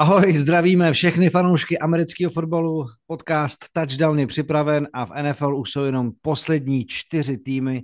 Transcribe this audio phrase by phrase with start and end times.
[0.00, 2.86] Ahoj, zdravíme všechny fanoušky amerického fotbalu.
[3.06, 7.82] Podcast Touchdown je připraven a v NFL už jsou jenom poslední čtyři týmy,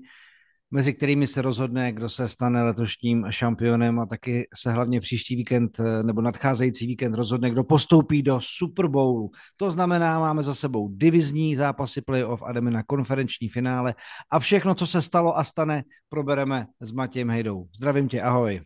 [0.71, 5.81] mezi kterými se rozhodne, kdo se stane letošním šampionem a taky se hlavně příští víkend
[6.03, 9.31] nebo nadcházející víkend rozhodne, kdo postoupí do Super Bowlu.
[9.57, 13.95] To znamená, máme za sebou divizní zápasy playoff a jdeme na konferenční finále
[14.31, 17.67] a všechno, co se stalo a stane, probereme s Matějem Hejdou.
[17.77, 18.61] Zdravím tě, ahoj.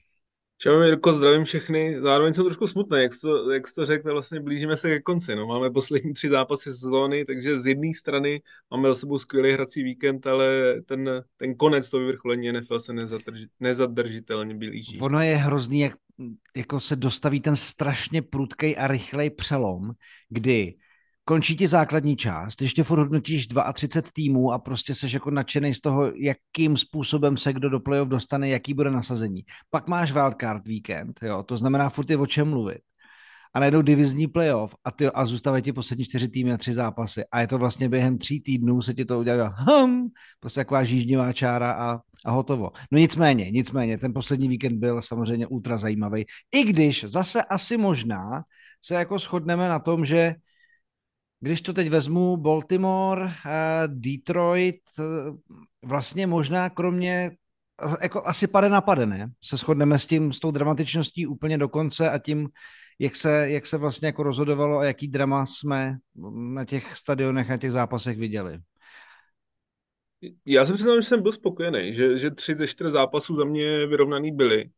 [0.63, 2.01] Čau, Jirko, zdravím všechny.
[2.01, 5.01] Zároveň jsem trošku smutný, jak jsi to, jak jsi to řekl, vlastně blížíme se ke
[5.01, 5.37] konci.
[5.37, 5.47] No.
[5.47, 10.27] Máme poslední tři zápasy sezóny, takže z jedné strany máme za sebou skvělý hrací víkend,
[10.27, 15.01] ale ten, ten konec toho vyvrcholení NFL se nezadrži, nezadržitelně blíží.
[15.01, 15.93] Ono je hrozný, jak
[16.57, 19.91] jako se dostaví ten strašně prudký a rychlej přelom,
[20.29, 20.75] kdy
[21.31, 25.81] končí ti základní část, ještě furt hodnotíš 32 týmů a prostě seš jako nadšený z
[25.81, 29.43] toho, jakým způsobem se kdo do playoff dostane, jaký bude nasazení.
[29.71, 32.79] Pak máš wildcard víkend, jo, to znamená furt je o čem mluvit.
[33.55, 37.25] A najednou divizní playoff a, ty, a zůstávají ti poslední čtyři týmy a tři zápasy.
[37.33, 40.09] A je to vlastně během tří týdnů se ti to udělá hm,
[40.41, 42.71] prostě taková žížňová čára a, a hotovo.
[42.91, 46.27] No nicméně, nicméně, ten poslední víkend byl samozřejmě ultra zajímavý.
[46.53, 48.43] I když zase asi možná
[48.85, 50.35] se jako shodneme na tom, že
[51.41, 55.03] když to teď vezmu, Baltimore, eh, Detroit, eh,
[55.83, 57.31] vlastně možná kromě,
[58.03, 59.31] jako asi pade na pade, ne?
[59.45, 62.49] Se shodneme s tím, s tou dramatičností úplně do konce a tím,
[62.99, 65.99] jak se, jak se vlastně jako rozhodovalo a jaký drama jsme
[66.33, 68.59] na těch stadionech, na těch zápasech viděli.
[70.47, 73.87] Já jsem si že jsem byl spokojený, že, že tři ze čtyř zápasů za mě
[73.87, 74.71] vyrovnaný byly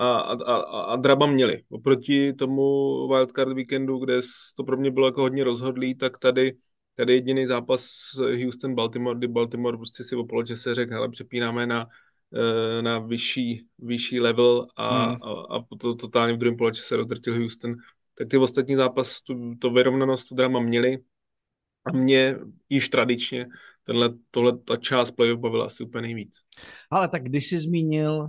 [0.00, 1.62] a, a, a, a drama měli.
[1.70, 2.62] Oproti tomu
[3.08, 4.20] wildcard weekendu, kde
[4.56, 6.56] to pro mě bylo jako hodně rozhodlý, tak tady
[7.00, 11.86] tady jediný zápas Houston-Baltimore, kdy Baltimore prostě si o poločase řekl, hele, přepínáme na,
[12.34, 15.16] eh, na vyšší, vyšší level a, hmm.
[15.22, 17.74] a, a to totálně v druhém poločase rozdrtil Houston.
[18.18, 20.98] Tak ty ostatní zápas, tu, to vyrovnanost, to drama měli
[21.84, 22.36] a mě
[22.68, 23.46] již tradičně
[23.84, 26.36] tenhle, tohle, ta část playoff bavila asi úplně nejvíc.
[26.90, 28.28] Ale tak když jsi zmínil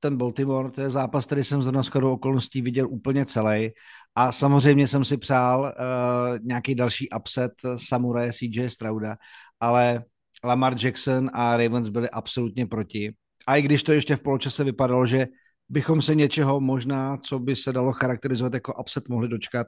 [0.00, 3.70] ten Baltimore, to je zápas, který jsem zrovna skoro okolností viděl úplně celý.
[4.14, 9.16] A samozřejmě jsem si přál uh, nějaký další upset Samuraje CJ Strauda,
[9.60, 10.04] ale
[10.44, 13.14] Lamar Jackson a Ravens byli absolutně proti.
[13.46, 15.26] A i když to ještě v poločase vypadalo, že
[15.68, 19.66] bychom se něčeho možná, co by se dalo charakterizovat jako upset, mohli dočkat,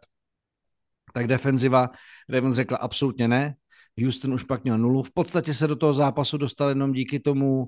[1.15, 1.91] tak defenziva
[2.29, 3.55] Ravens řekla absolutně ne.
[4.03, 5.03] Houston už pak měl nulu.
[5.03, 7.67] V podstatě se do toho zápasu dostal jenom díky tomu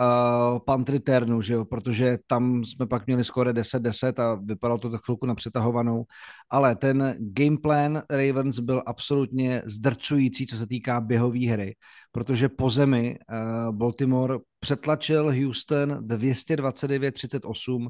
[0.00, 4.90] uh, punt returnu, že jo, protože tam jsme pak měli skoro 10-10 a vypadalo to
[4.90, 6.04] tak chvilku na přetahovanou,
[6.50, 11.74] ale ten gameplan Ravens byl absolutně zdrcující, co se týká běhové hry,
[12.12, 17.88] protože po zemi uh, Baltimore přetlačil Houston 229-38,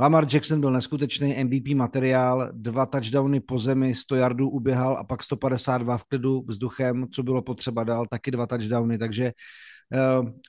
[0.00, 5.22] Lamar Jackson byl neskutečný MVP materiál, dva touchdowny po zemi, 100 yardů uběhal a pak
[5.22, 9.32] 152 v klidu vzduchem, co bylo potřeba dál, taky dva touchdowny, takže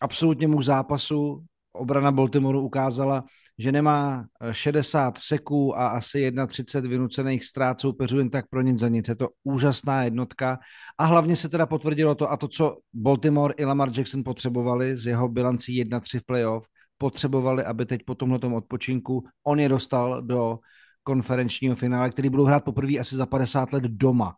[0.02, 3.24] absolutně muž zápasu, obrana Baltimoreu ukázala,
[3.58, 8.88] že nemá 60 seků a asi 31 vynucených ztrát soupeřů jen tak pro nic za
[8.88, 9.08] nic.
[9.08, 10.60] Je to úžasná jednotka
[10.98, 15.06] a hlavně se teda potvrdilo to a to, co Baltimore i Lamar Jackson potřebovali z
[15.06, 16.68] jeho bilancí 1-3 v playoff,
[16.98, 20.60] potřebovali, aby teď po tomhle odpočinku on je dostal do
[21.04, 24.36] konferenčního finále, který budou hrát poprvé asi za 50 let doma.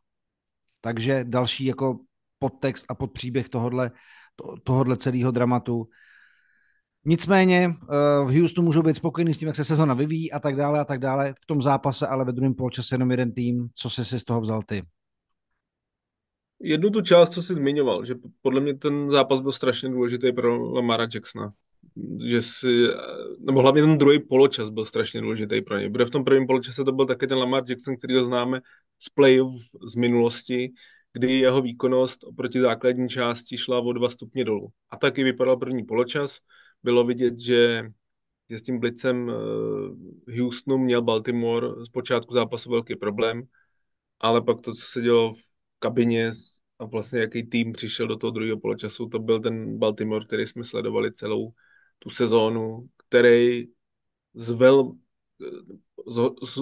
[0.82, 2.00] Takže další jako
[2.40, 3.92] podtext a podpříběh tohodle,
[4.38, 5.88] to, tohodle celého dramatu.
[7.06, 10.56] Nicméně eh, v Houstonu můžou být spokojení s tím, jak se sezona vyvíjí a tak
[10.56, 11.34] dále a tak dále.
[11.42, 13.68] V tom zápase ale ve druhém poločase jenom jeden tým.
[13.76, 14.84] Co jsi si z toho vzal ty?
[16.60, 20.72] Jednu tu část, co jsi zmiňoval, že podle mě ten zápas byl strašně důležitý pro
[20.72, 21.54] Lamara Jacksona
[22.26, 22.84] že si,
[23.40, 25.90] nebo hlavně ten druhý poločas byl strašně důležitý pro ně.
[25.90, 28.62] Bude v tom prvním poločase to byl taky ten Lamar Jackson, který ho známe
[29.00, 29.56] z playoff
[29.88, 30.72] z minulosti,
[31.18, 34.70] kdy jeho výkonnost oproti základní části šla o dva stupně dolů.
[34.90, 36.40] A taky vypadal první poločas.
[36.84, 37.92] Bylo vidět, že,
[38.50, 43.44] že s tím blicem uh, Houstonu měl Baltimore z počátku zápasu velký problém,
[44.20, 45.42] ale pak to, co se dělo v
[45.80, 46.32] kabině
[46.80, 50.64] a vlastně jaký tým přišel do toho druhého poločasu, to byl ten Baltimore, který jsme
[50.64, 51.54] sledovali celou
[52.00, 53.66] tu sezónu, který
[54.34, 54.92] z, vel,
[56.08, 56.60] z, z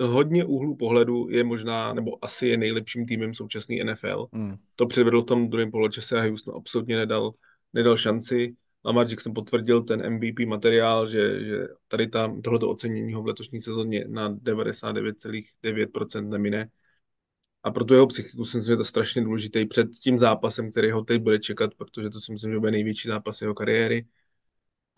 [0.00, 4.28] hodně úhlů pohledu je možná, nebo asi je nejlepším týmem současný NFL.
[4.32, 4.56] Mm.
[4.76, 7.32] To předvedl v tom druhém poločase a Houston absolutně nedal,
[7.72, 8.56] nedal šanci.
[8.84, 13.60] Lamar Jackson potvrdil ten MVP materiál, že, že tady tam tohleto ocenění ho v letošní
[13.60, 16.68] sezóně na 99,9% nemine.
[17.62, 20.70] A pro tu jeho psychiku si myslím, že je to strašně důležité před tím zápasem,
[20.70, 24.06] který ho teď bude čekat, protože to si myslím, že bude největší zápas jeho kariéry.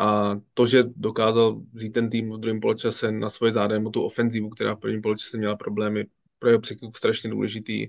[0.00, 4.49] A to, že dokázal vzít ten tým v druhém poločase na svoje zájem tu ofenzivu,
[4.49, 6.06] která v prvním poločase měla problémy,
[6.38, 7.88] pro jeho psychiku strašně důležitý.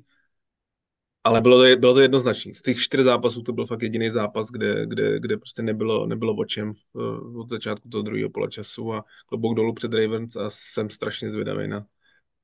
[1.23, 2.53] Ale bylo to, bylo to jednoznačné.
[2.53, 6.35] Z těch čtyř zápasů to byl fakt jediný zápas, kde, kde, kde prostě nebylo, nebylo
[6.35, 6.95] o čem v,
[7.37, 11.85] od začátku toho druhého poločasu a klobouk dolů před Ravens a jsem strašně zvědavý na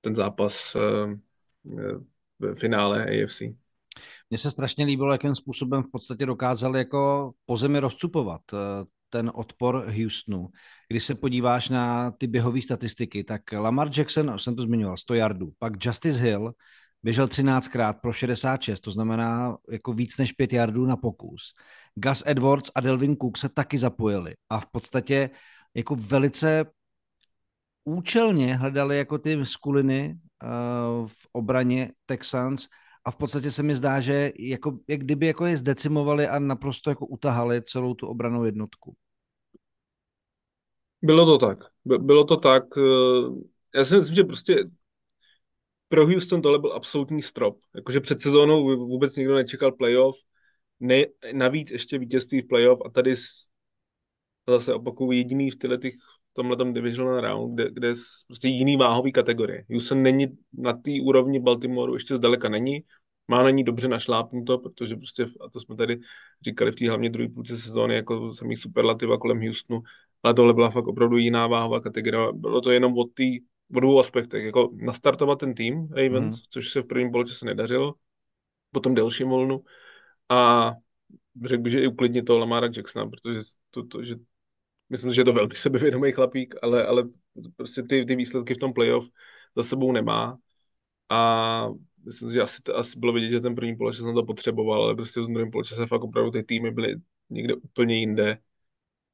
[0.01, 1.13] ten zápas uh,
[2.39, 3.41] v finále AFC.
[4.29, 8.57] Mně se strašně líbilo, jakým způsobem v podstatě dokázali jako po zemi rozcupovat eh,
[9.09, 10.47] ten odpor Houstonu.
[10.89, 15.51] Když se podíváš na ty běhové statistiky, tak Lamar Jackson, jsem to zmiňoval, 100 yardů,
[15.59, 16.53] pak Justice Hill
[17.03, 21.53] běžel 13krát pro 66, to znamená jako víc než 5 yardů na pokus.
[21.95, 25.29] Gus Edwards a Delvin Cook se taky zapojili a v podstatě
[25.75, 26.65] jako velice
[27.83, 32.67] účelně hledali jako ty skuliny uh, v obraně Texans
[33.07, 36.89] a v podstatě se mi zdá, že jako, jak kdyby jako je zdecimovali a naprosto
[36.89, 38.95] jako utahali celou tu obranou jednotku.
[41.01, 41.59] Bylo to tak.
[41.85, 42.63] Bylo to tak.
[42.77, 44.69] Eh, já si myslím, že prostě
[45.87, 47.59] pro Houston tohle byl absolutní strop.
[47.75, 50.15] Jakože před sezónou vůbec nikdo nečekal playoff.
[50.79, 53.15] Ne, navíc ještě vítězství v playoff a tady
[54.49, 55.95] zase opakuju jediný v těch
[56.37, 57.93] tomhle tom divisional round, kde, kde je
[58.27, 59.65] prostě jiný váhový kategorie.
[59.69, 62.83] Houston není na té úrovni Baltimoreu, ještě zdaleka není,
[63.27, 65.99] má na ní dobře našlápnuto, protože prostě, a to jsme tady
[66.41, 69.81] říkali v té hlavně druhé půlce sezóny, jako samý superlativa kolem Houstonu,
[70.23, 72.33] ale tohle byla fakt opravdu jiná váhová kategorie.
[72.33, 73.39] Bylo to jenom od, tý,
[73.75, 76.45] o dvou aspektech, jako nastartovat ten tým Ravens, hmm.
[76.49, 77.93] což se v prvním poločase nedařilo,
[78.71, 79.63] potom delším volnu
[80.29, 80.71] a
[81.45, 83.39] řekl bych, že i uklidnit toho Lamara Jacksona, protože
[83.71, 84.15] to, to, že
[84.89, 87.09] myslím, že je to velmi sebevědomý chlapík, ale, ale
[87.55, 89.09] prostě ty, ty výsledky v tom playoff
[89.55, 90.37] za sebou nemá
[91.09, 91.69] a
[92.05, 95.21] myslím, že asi, asi bylo vidět, že ten první poločas na to potřeboval, ale prostě
[95.21, 96.95] v druhém poločase fakt opravdu ty týmy byly
[97.29, 98.37] někde úplně jinde.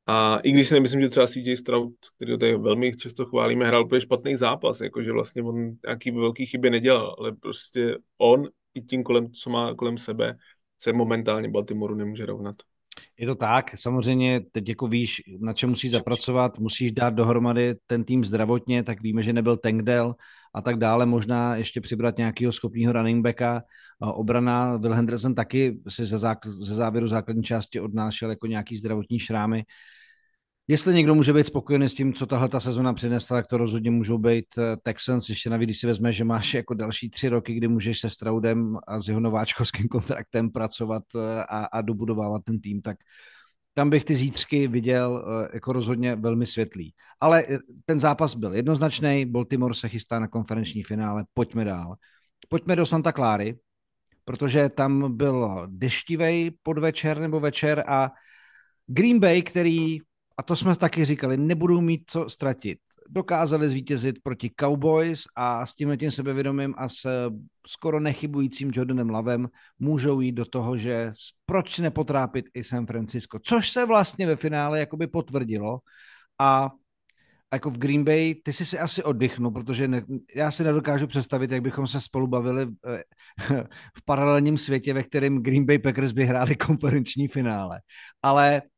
[0.07, 3.83] A i když si nemyslím, že třeba CJ Stroud, který tady velmi často chválíme, hrál
[3.85, 9.03] úplně špatný zápas, jakože vlastně on nějaký velký chyby nedělal, ale prostě on i tím
[9.03, 10.37] kolem, co má kolem sebe,
[10.77, 12.55] se momentálně Baltimoru nemůže rovnat.
[13.17, 18.03] Je to tak, samozřejmě teď jako víš, na čem musíš zapracovat, musíš dát dohromady ten
[18.03, 20.13] tým zdravotně, tak víme, že nebyl Tankdale
[20.55, 23.63] a tak dále, možná ještě přibrat nějakého schopného running backa.
[23.99, 29.63] Obrana Will Henderson taky se ze, ze závěru základní části odnášel jako nějaký zdravotní šrámy.
[30.67, 33.91] Jestli někdo může být spokojený s tím, co tahle ta sezona přinesla, tak to rozhodně
[33.91, 37.53] můžou být eh, Texans, ještě navíc, když si vezme, že máš jako další tři roky,
[37.53, 42.59] kdy můžeš se Straudem a s jeho nováčkovským kontraktem pracovat eh, a, a dobudovávat ten
[42.59, 42.97] tým, tak
[43.73, 46.93] tam bych ty zítřky viděl eh, jako rozhodně velmi světlý.
[47.19, 47.45] Ale
[47.85, 51.95] ten zápas byl jednoznačný, Baltimore se chystá na konferenční finále, pojďme dál.
[52.49, 53.59] Pojďme do Santa Clary,
[54.25, 58.11] protože tam byl deštivý podvečer nebo večer a
[58.87, 59.99] Green Bay, který
[60.37, 62.79] a to jsme taky říkali, nebudou mít co ztratit.
[63.09, 67.29] Dokázali zvítězit proti Cowboys a s tím tím sebevědomím a s
[67.67, 69.47] skoro nechybujícím Jordanem Lavem
[69.79, 71.11] můžou jít do toho, že
[71.45, 75.79] proč nepotrápit i San Francisco, což se vlastně ve finále jakoby potvrdilo
[76.39, 76.71] a
[77.53, 80.01] jako v Green Bay, ty si si asi oddychnu, protože ne,
[80.35, 82.73] já si nedokážu představit, jak bychom se spolu bavili v,
[83.97, 87.79] v paralelním světě, ve kterém Green Bay Packers by hráli konferenční finále.
[88.21, 88.72] Ale Eh,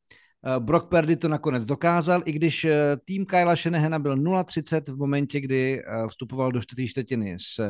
[0.59, 5.39] Brock Purdy to nakonec dokázal, i když eh, tým Kyla Shanahana byl 0-30 v momentě,
[5.39, 7.69] kdy eh, vstupoval do čtvrté čtvrtiny s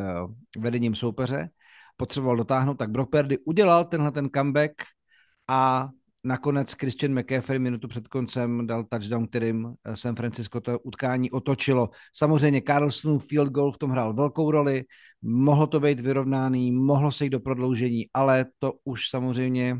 [0.58, 1.50] vedením soupeře,
[1.98, 4.74] potřeboval dotáhnout, tak Brock Purdy udělal tenhle ten comeback
[5.48, 5.90] a
[6.24, 11.90] nakonec Christian McCaffrey minutu před koncem dal touchdown, kterým San Francisco to utkání otočilo.
[12.14, 14.84] Samozřejmě Carlsonův field goal v tom hrál velkou roli,
[15.22, 19.78] mohlo to být vyrovnaný, mohlo se jít do prodloužení, ale to už samozřejmě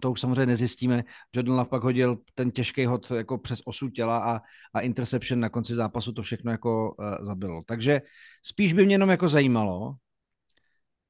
[0.00, 1.04] to už samozřejmě nezjistíme.
[1.34, 4.40] Jordan Love pak hodil ten těžký hod jako přes osu těla a,
[4.74, 7.62] a interception na konci zápasu to všechno jako uh, zabilo.
[7.66, 8.02] Takže
[8.42, 9.94] spíš by mě jenom jako zajímalo,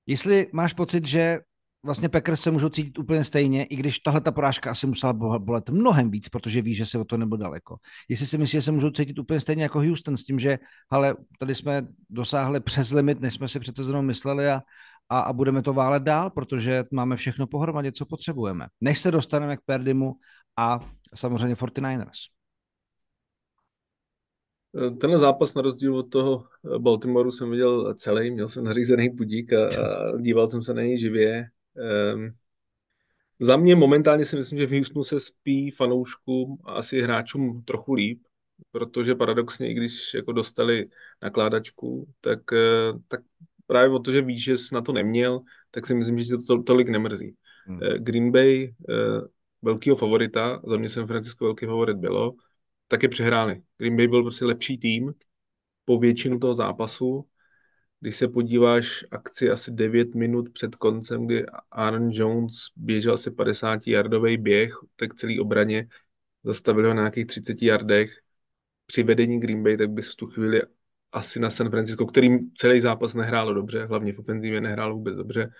[0.06, 1.40] jestli máš pocit, že
[1.82, 5.70] vlastně Packers se můžou cítit úplně stejně, i když tahle ta porážka asi musela bolet
[5.70, 7.76] mnohem víc, protože ví, že se o to nebo daleko.
[8.08, 10.58] Jestli si myslíš, že se můžou cítit úplně stejně jako Houston s tím, že
[10.90, 14.62] ale tady jsme dosáhli přes limit, než jsme si před sezónou mysleli a,
[15.08, 18.66] a, a budeme to válet dál, protože máme všechno pohromadě, co potřebujeme.
[18.80, 20.14] Než se dostaneme k Perdimu
[20.56, 20.80] a
[21.14, 22.28] samozřejmě 49ers.
[25.00, 26.44] Ten zápas na rozdíl od toho
[26.78, 30.98] Baltimoru jsem viděl celý, měl jsem nařízený budík a, a díval jsem se na něj
[30.98, 31.50] živě.
[32.14, 32.30] Um,
[33.40, 37.94] Za mě momentálně si myslím, že v Houstonu se spí fanouškům a asi hráčům trochu
[37.94, 38.22] líp,
[38.70, 40.88] protože paradoxně, i když jako dostali
[41.22, 43.20] nakládačku, tak, eh, tak
[43.68, 46.36] právě o to, že víš, že jsi na to neměl, tak si myslím, že tě
[46.48, 47.36] to tolik nemrzí.
[47.66, 47.80] Hmm.
[47.82, 48.94] Eh, Green Bay, eh,
[49.62, 52.34] velkýho favorita, za mě San Francisco velký favorit bylo,
[52.88, 53.62] taky přehráli.
[53.78, 55.12] Green Bay byl prostě lepší tým
[55.84, 57.26] po většinu toho zápasu.
[58.00, 64.42] Když se podíváš akci asi 9 minut před koncem, kdy Aaron Jones běžel asi 50-yardový
[64.42, 65.88] běh, tak celý obraně,
[66.44, 68.18] zastavil ho na nějakých 30 yardech.
[68.86, 70.62] Při vedení Green Bay, tak bys v tu chvíli
[71.12, 75.50] asi na San Francisco, kterým celý zápas nehrálo dobře, hlavně v ofenzivě nehrálo vůbec dobře,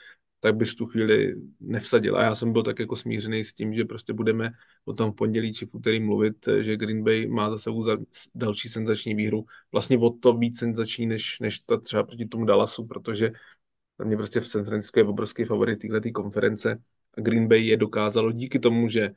[0.41, 2.17] tak bys tu chvíli nevsadil.
[2.17, 4.51] A já jsem byl tak jako smířený s tím, že prostě budeme
[4.85, 7.97] o tom v pondělí či v úterý mluvit, že Green Bay má za sebou za
[8.35, 9.45] další senzační výhru.
[9.73, 13.33] Vlastně o to víc senzační, než, než ta třeba proti tomu Dallasu, protože
[13.99, 16.83] za mě prostě v San Francisco je obrovský favorit této konference
[17.19, 19.11] a Green Bay je dokázalo díky tomu, že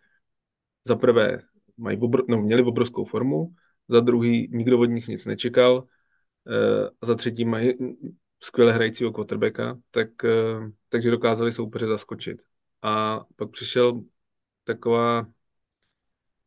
[0.87, 1.41] za prvé
[1.77, 3.53] mají obr- no, měli obrovskou formu,
[3.87, 5.87] za druhý nikdo od nich nic nečekal,
[7.01, 7.73] a za třetí mají
[8.43, 12.43] skvěle hrajícího quarterbacka, tak, eh, takže dokázali soupeře zaskočit.
[12.81, 14.01] A pak přišel
[14.63, 15.27] taková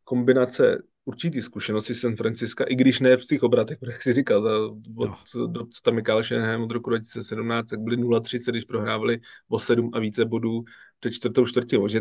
[0.04, 4.50] kombinace určitý zkušenosti San Francisca, i když ne v těch obratech, jak jsi říkal, za,
[4.96, 5.46] od, no.
[5.46, 9.98] do tam Mikal Shanahan od roku 2017, tak byli 0-30, když prohrávali o 7 a
[9.98, 10.64] více bodů
[11.00, 12.00] před čtvrtou čtvrtinou, že,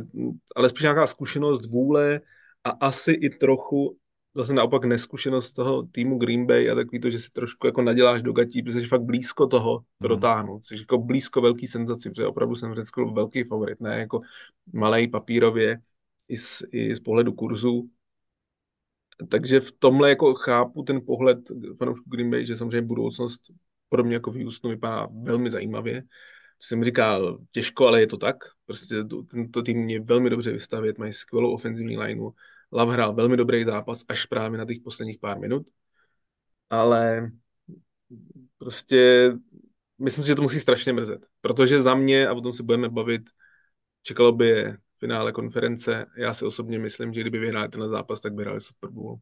[0.55, 2.21] ale spíš nějaká zkušenost, vůle
[2.63, 3.97] a asi i trochu
[4.35, 8.21] zase naopak neskušenost toho týmu Green Bay a takový to, že si trošku jako naděláš
[8.21, 10.09] do gatí, protože jsi fakt blízko toho to mm.
[10.09, 10.65] dotáhnout.
[10.65, 14.21] Jsi jako blízko velký senzaci, protože opravdu jsem řekl velký favorit, ne jako
[14.73, 15.81] malý papírově
[16.27, 17.89] i z, i z pohledu kurzu.
[19.29, 21.39] Takže v tomhle jako chápu ten pohled
[21.77, 23.41] fanoušku Green Bay, že samozřejmě budoucnost
[23.89, 26.03] podobně jako v Houstonu vypadá velmi zajímavě.
[26.59, 28.35] Jsem říkal, těžko, ale je to tak.
[28.65, 32.31] Prostě to, tento tým mě velmi dobře vystavět, mají skvělou ofenzivní lineu,
[32.75, 35.67] Love hrál velmi dobrý zápas až právě na těch posledních pár minut,
[36.69, 37.31] ale
[38.57, 39.31] prostě
[39.97, 42.89] myslím si, že to musí strašně mrzet, protože za mě, a o tom si budeme
[42.89, 43.21] bavit,
[44.01, 46.05] čekalo by je finále konference.
[46.17, 49.19] Já si osobně myslím, že kdyby vyhráli ten zápas, tak by hráli Super Bowl.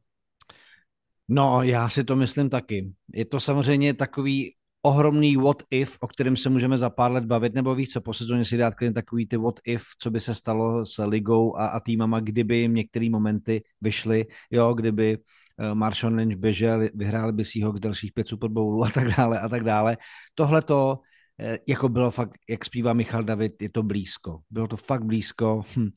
[1.27, 2.93] No, já si to myslím taky.
[3.13, 7.53] Je to samozřejmě takový ohromný what if, o kterém se můžeme za pár let bavit,
[7.53, 10.35] nebo víš co, po sezóně si dát klidně takový ty what if, co by se
[10.35, 16.15] stalo s ligou a, a týmama, kdyby jim některé momenty vyšly, jo, kdyby uh, Marshall
[16.15, 19.49] Lynch běžel, vyhráli by si ho k dalších pět Super Bowlů a tak dále a
[19.49, 19.97] tak dále.
[20.33, 20.99] Tohle to
[21.39, 24.39] eh, jako bylo fakt, jak zpívá Michal David, je to blízko.
[24.49, 25.63] Bylo to fakt blízko.
[25.77, 25.89] Hm.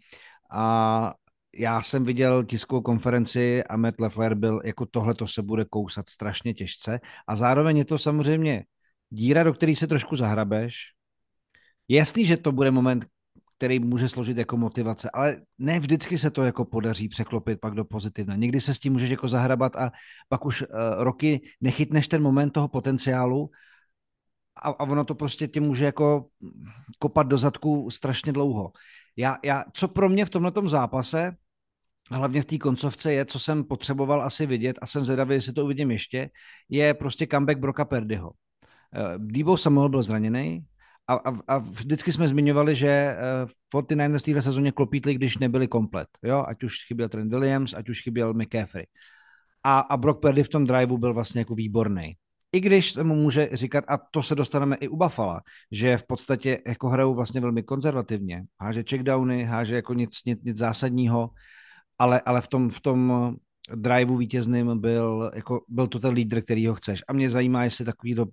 [0.51, 1.15] A
[1.59, 6.09] já jsem viděl tiskovou konferenci a Matt Lefler byl, jako tohle to se bude kousat
[6.09, 8.65] strašně těžce a zároveň je to samozřejmě
[9.15, 10.77] díra, do které se trošku zahrabeš.
[11.89, 13.07] Jasný, že to bude moment,
[13.57, 17.85] který může složit jako motivace, ale ne vždycky se to jako podaří překlopit pak do
[17.85, 18.37] pozitivna.
[18.37, 19.93] Někdy se s tím můžeš jako zahrabat a
[20.29, 20.69] pak už uh,
[20.99, 23.51] roky nechytneš ten moment toho potenciálu
[24.57, 26.27] a, a ono to prostě tě může jako
[26.99, 28.73] kopat do zadku strašně dlouho.
[29.17, 31.37] Já, já, co pro mě v tomto zápase,
[32.11, 35.65] hlavně v té koncovce je, co jsem potřeboval asi vidět a jsem zvědavý, jestli to
[35.65, 36.31] uvidím ještě,
[36.69, 38.33] je prostě comeback Broka Perdyho.
[38.95, 40.65] Eh, Debo Samuel byl zraněný
[41.09, 43.17] a, a, a vždycky jsme zmiňovali, že
[43.75, 46.09] uh, 49ers v téhle sezóně klopítli, když nebyli komplet.
[46.23, 46.45] Jo?
[46.49, 48.87] Ať už chyběl Trent Williams, ať už chyběl McCaffrey.
[49.65, 52.17] A, a Brock Purdy v tom driveu byl vlastně jako výborný.
[52.53, 55.41] I když se mu může říkat, a to se dostaneme i u Buffalo,
[55.73, 58.45] že v podstatě jako hrajou vlastně velmi konzervativně.
[58.61, 61.31] Háže checkdowny, háže jako nic, nic, nic zásadního,
[61.99, 63.37] ale, ale v tom, v tom
[63.75, 67.03] driveu vítězným byl, jako, byl to ten lídr, který ho chceš.
[67.09, 68.27] A mě zajímá, jestli takový do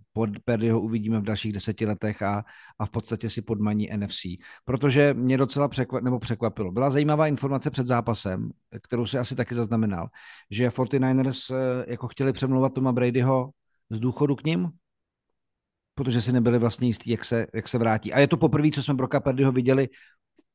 [0.72, 2.44] ho uvidíme v dalších deseti letech a,
[2.80, 4.22] a v podstatě si podmaní NFC.
[4.66, 6.72] Protože mě docela překvap, nebo překvapilo.
[6.72, 8.50] Byla zajímavá informace před zápasem,
[8.84, 10.08] kterou si asi taky zaznamenal,
[10.50, 13.50] že 49ers eh, jako chtěli přemlouvat Toma Bradyho
[13.90, 14.70] z důchodu k ním,
[15.96, 18.14] protože si nebyli vlastně jistí, jak se, jak se vrátí.
[18.14, 19.90] A je to poprvé, co jsme Broka Perdyho viděli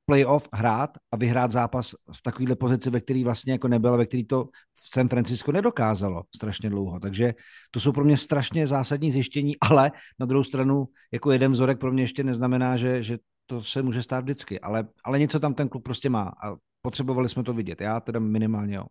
[0.07, 4.25] playoff hrát a vyhrát zápas v takovéhle pozici, ve který vlastně jako nebyl, ve který
[4.25, 4.45] to
[4.75, 7.01] v San Francisco nedokázalo strašně dlouho.
[7.01, 7.35] Takže
[7.71, 11.93] to jsou pro mě strašně zásadní zjištění, ale na druhou stranu jako jeden vzorek pro
[11.93, 15.69] mě ještě neznamená, že, že to se může stát vždycky, ale, ale něco tam ten
[15.69, 17.81] klub prostě má a potřebovali jsme to vidět.
[17.81, 18.85] Já teda minimálně jo.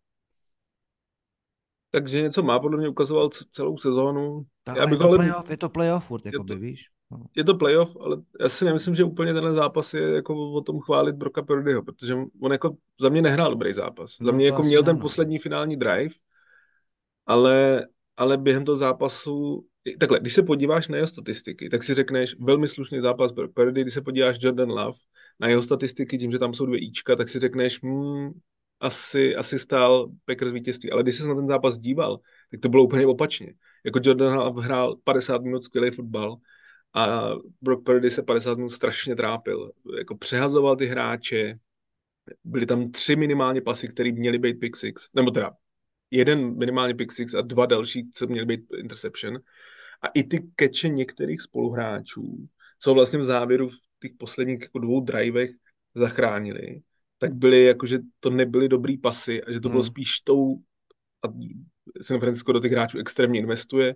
[1.92, 4.46] Takže něco má, podle mě ukazoval celou sezónu.
[4.64, 5.18] Tak, já bych je, to ale...
[5.18, 6.86] playoff, je to playoff furt, jako by, víš.
[7.12, 7.18] No.
[7.36, 10.80] Je to playoff, ale já si nemyslím, že úplně tenhle zápas je jako o tom
[10.80, 14.12] chválit Broka Purdyho, protože on jako za mě nehrál dobrý zápas.
[14.22, 16.16] Za no, mě jako měl ten poslední finální drive,
[17.26, 19.66] ale, ale během toho zápasu
[20.00, 23.82] takhle, když se podíváš na jeho statistiky, tak si řekneš velmi slušný zápas Brock Purdy,
[23.82, 24.98] když se podíváš Jordan Love
[25.40, 28.32] na jeho statistiky, tím, že tam jsou dvě Ička, tak si řekneš, hmm,
[28.80, 30.92] asi, asi stál Packers vítězství.
[30.92, 32.20] Ale když se na ten zápas díval,
[32.52, 33.54] tak to bylo úplně opačně.
[33.86, 36.38] Jako Jordan Love hrál 50 minut skvělý fotbal
[36.96, 37.30] a
[37.62, 39.72] Brock Purdy se 50 minut strašně trápil.
[39.98, 41.60] Jako přehazoval ty hráče,
[42.44, 45.52] byly tam tři minimálně pasy, které měly být pick six, nebo teda
[46.12, 49.36] jeden minimálně pick six a dva další, co měly být interception.
[50.02, 52.48] A i ty keče některých spoluhráčů,
[52.80, 55.52] co vlastně v závěru v těch posledních jako dvou drivech
[55.96, 56.82] zachránili,
[57.18, 59.90] tak byly jako, že to nebyly dobrý pasy a že to bylo hmm.
[59.90, 60.58] spíš tou
[61.26, 61.28] a
[62.02, 63.96] San Francisco do těch hráčů extrémně investuje.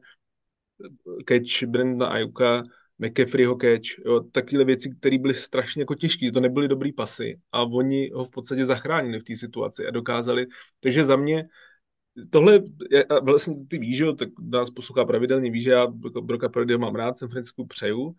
[1.27, 2.63] Catch Brenda Ayuka,
[2.99, 7.63] McCaffreyho catch, jo, takovéhle věci, které byly strašně jako těžké, to nebyly dobrý pasy a
[7.63, 10.45] oni ho v podstatě zachránili v té situaci a dokázali,
[10.79, 11.47] takže za mě
[12.29, 16.49] tohle, já, vlastně ty víš, že, tak nás poslouchá pravidelně, víš, že já jako Broka
[16.49, 18.15] Purdyho mám rád, San Francisco přeju,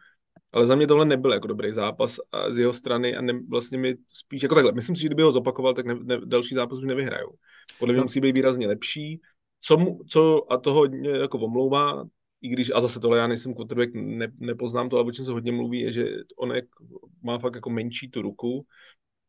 [0.53, 3.79] ale za mě tohle nebyl jako dobrý zápas a z jeho strany a ne, vlastně
[3.79, 4.73] mi spíš jako takhle.
[4.73, 7.31] Myslím si, že kdyby ho zopakoval, tak ne, ne, další zápas už nevyhrajou.
[7.79, 8.05] Podle mě no.
[8.05, 9.21] musí být výrazně lepší.
[9.61, 12.05] Co, mu, co a to hodně jako omlouvá,
[12.43, 15.31] i když, a zase tohle já nejsem quarterback, ne, nepoznám to, ale o čem se
[15.31, 16.07] hodně mluví, je, že
[16.37, 16.65] on jak,
[17.23, 18.67] má fakt jako menší tu ruku,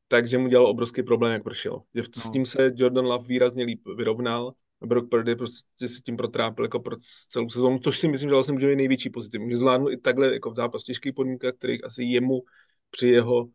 [0.08, 1.82] takže mu dělal obrovský problém, jak pršel.
[1.96, 2.22] Že no.
[2.22, 4.54] s tím se Jordan Love výrazně líp vyrovnal,
[4.86, 6.96] Brock Purdy prostě si tím protrápil jako pro
[7.30, 9.42] celou sezónu, což si myslím, že vlastně může být největší pozitiv.
[9.42, 12.44] Může zvládnout i takhle jako v zápas těžkých podmínkách, kterých asi jemu
[12.90, 13.50] při jeho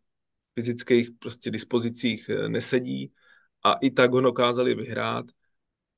[0.55, 3.11] fyzických prostě dispozicích eh, nesedí
[3.63, 5.25] a i tak ho dokázali vyhrát.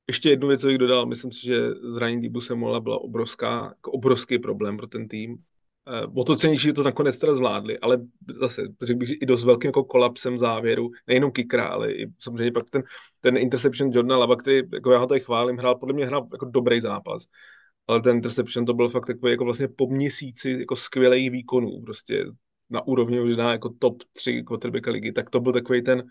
[0.09, 3.91] Ještě jednu věc, co bych dodal, myslím si, že zranění Dibu Semola byla obrovská, jako
[3.91, 5.31] obrovský problém pro ten tým.
[5.31, 8.01] Uh, o to cenější, že to nakonec teda zvládli, ale
[8.41, 12.69] zase řekl bych, i dost velkým jako kolapsem závěru, nejenom kikra, ale i samozřejmě pak
[12.69, 12.83] ten,
[13.21, 16.45] ten interception Jordana Lava, který, jako já ho tady chválím, hrál, podle mě hrál jako
[16.45, 17.25] dobrý zápas,
[17.87, 22.25] ale ten interception to byl fakt takový jako vlastně po měsíci jako skvělých výkonů, prostě
[22.69, 26.03] na úrovni možná jako top 3 quarterbacka ligy, tak to byl takový ten,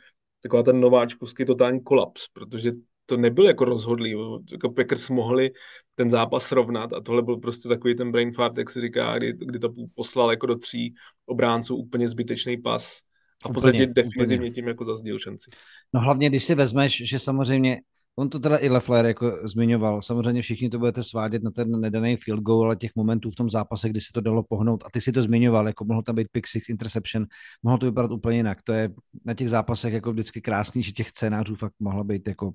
[0.43, 2.73] taková ten nováčkovský totální kolaps, protože
[3.09, 4.15] to nebyl jako rozhodlý.
[4.53, 5.51] Jako Packers mohli
[5.95, 9.33] ten zápas srovnat a tohle byl prostě takový ten brain fart, jak se říká, kdy,
[9.33, 10.95] kdy to poslal jako do tří
[11.27, 13.01] obránců úplně zbytečný pas
[13.45, 14.51] a v podstatě úplně, definitivně úplně.
[14.51, 15.51] tím jako zazdíl šanci.
[15.95, 17.81] No hlavně, když si vezmeš, že samozřejmě
[18.19, 20.03] On to teda i Lefler jako zmiňoval.
[20.03, 23.51] Samozřejmě všichni to budete svádět na ten nedaný field goal, ale těch momentů v tom
[23.51, 26.29] zápase, kdy se to dalo pohnout, a ty si to zmiňoval, jako mohl tam být
[26.33, 27.27] pick six, interception,
[27.63, 28.63] mohlo to vypadat úplně jinak.
[28.63, 28.91] To je
[29.25, 32.51] na těch zápasech jako vždycky krásný, že těch scénářů fakt mohla být jako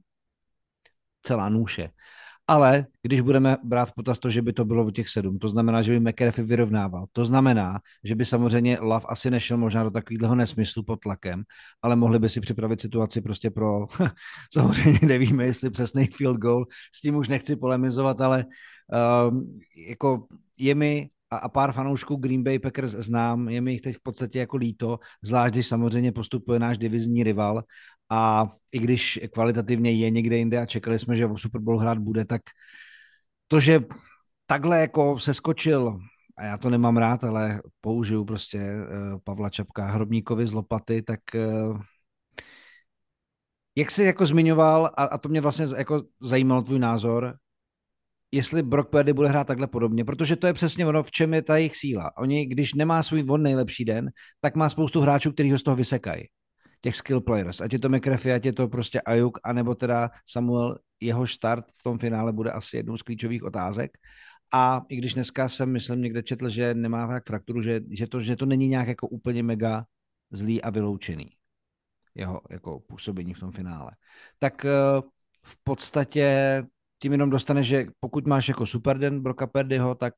[1.24, 1.90] celá nůše.
[2.48, 5.50] Ale když budeme brát v potaz to, že by to bylo v těch sedm, to
[5.50, 7.06] znamená, že by McAfee vyrovnával.
[7.12, 11.44] To znamená, že by samozřejmě Love asi nešel možná do takového nesmyslu pod tlakem,
[11.82, 13.88] ale mohli by si připravit situaci prostě pro,
[14.54, 18.46] samozřejmě nevíme, jestli přesný field goal, s tím už nechci polemizovat, ale
[19.30, 23.82] um, jako je mi a, a pár fanoušků Green Bay Packers znám, je mi jich
[23.82, 27.64] teď v podstatě jako líto, zvlášť když samozřejmě postupuje náš divizní rival.
[28.10, 31.98] A i když kvalitativně je někde jinde a čekali jsme, že o Super Bowl hrát
[31.98, 32.42] bude, tak
[33.48, 33.80] to, že
[34.46, 36.00] takhle jako se skočil,
[36.38, 41.20] a já to nemám rád, ale použiju prostě uh, Pavla Čapka hrobníkovi z lopaty, tak
[41.36, 41.82] uh,
[43.76, 47.38] jak jsi jako zmiňoval, a, a to mě vlastně jako zajímal tvůj názor,
[48.34, 51.42] jestli Brock Purdy bude hrát takhle podobně, protože to je přesně ono, v čem je
[51.42, 52.18] ta jejich síla.
[52.18, 55.76] Oni, když nemá svůj on nejlepší den, tak má spoustu hráčů, kteří ho z toho
[55.76, 56.24] vysekají
[56.82, 57.62] těch skill players.
[57.62, 61.84] Ať je to McAfee, ať je to prostě Ayuk, anebo teda Samuel, jeho start v
[61.84, 63.92] tom finále bude asi jednou z klíčových otázek.
[64.54, 68.22] A i když dneska jsem, myslím, někde četl, že nemá tak frakturu, že, že, to,
[68.22, 69.86] že to není nějak jako úplně mega
[70.32, 71.30] zlý a vyloučený
[72.16, 73.92] jeho jako působení v tom finále.
[74.40, 74.72] Tak eh,
[75.44, 76.64] v podstatě
[77.04, 80.14] tím jenom dostane, že pokud máš jako super den Broka Perdyho, tak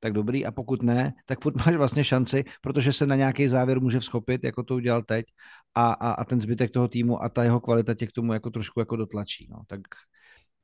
[0.00, 3.80] tak dobrý, a pokud ne, tak furt máš vlastně šanci, protože se na nějaký závěr
[3.80, 5.26] může vzchopit, jako to udělal teď,
[5.74, 8.50] a, a, a ten zbytek toho týmu a ta jeho kvalita tě k tomu jako
[8.50, 9.48] trošku jako dotlačí.
[9.50, 9.58] No.
[9.66, 9.80] Tak,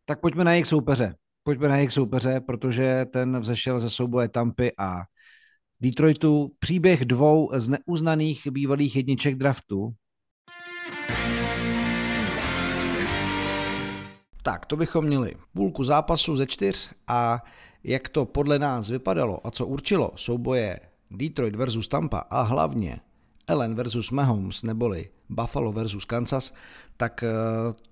[0.05, 1.15] tak pojďme na jejich soupeře.
[1.43, 5.01] Pojďme na jejich soupeře, protože ten vzešel ze souboje Tampy a
[5.81, 6.53] Detroitu.
[6.59, 9.93] Příběh dvou z neuznaných bývalých jedniček draftu.
[14.43, 17.45] Tak, to bychom měli půlku zápasu ze čtyř a
[17.85, 23.01] jak to podle nás vypadalo a co určilo souboje Detroit versus Tampa a hlavně
[23.49, 26.55] Allen versus Mahomes neboli Buffalo versus Kansas,
[26.97, 27.29] tak eh,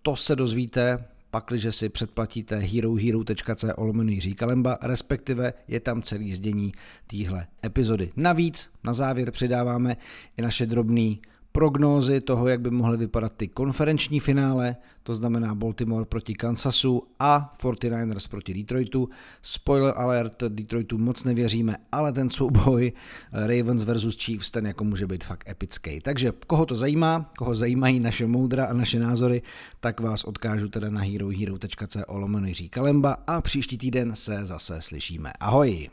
[0.03, 6.73] to se dozvíte pakliže si předplatíte herohero.co lomený říkalemba, respektive je tam celý zdění
[7.07, 8.13] téhle epizody.
[8.17, 9.97] Navíc na závěr přidáváme
[10.37, 16.05] i naše drobný prognózy toho, jak by mohly vypadat ty konferenční finále, to znamená Baltimore
[16.05, 19.09] proti Kansasu a 49ers proti Detroitu.
[19.43, 22.93] Spoiler alert, Detroitu moc nevěříme, ale ten souboj
[23.33, 26.01] Ravens versus Chiefs, ten jako může být fakt epický.
[26.01, 29.43] Takže koho to zajímá, koho zajímají naše moudra a naše názory,
[29.81, 35.33] tak vás odkážu teda na herohero.co lomeno Kalemba a příští týden se zase slyšíme.
[35.41, 35.91] Ahoj!